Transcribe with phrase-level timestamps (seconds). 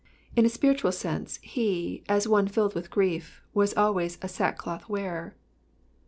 [0.35, 5.35] Id a spiritual sense he, as one filled with grief, was always a sackcloth wearer.